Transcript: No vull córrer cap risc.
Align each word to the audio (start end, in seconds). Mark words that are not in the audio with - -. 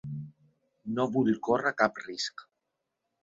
No 0.99 1.03
vull 1.17 1.29
córrer 1.49 1.73
cap 1.83 2.01
risc. 2.07 2.45